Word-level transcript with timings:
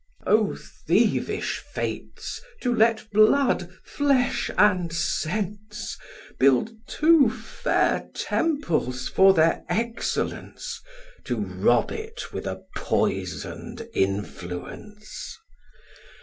O 0.25 0.55
thievish 0.87 1.59
Fates, 1.59 2.41
to 2.63 2.73
let 2.73 3.11
blood, 3.11 3.71
flesh, 3.83 4.49
and 4.57 4.91
sense, 4.91 5.95
Build 6.39 6.71
two 6.87 7.29
fair 7.29 8.09
temples 8.15 9.07
for 9.09 9.35
their 9.35 9.63
excellence, 9.69 10.81
To 11.25 11.35
rob 11.37 11.91
it 11.91 12.33
with 12.33 12.47
a 12.47 12.63
poison'd 12.75 13.87
influence! 13.93 15.37